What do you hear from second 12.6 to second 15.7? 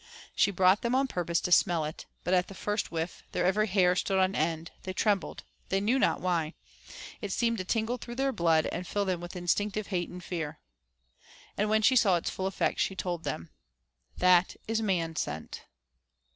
she told them "That is man scent."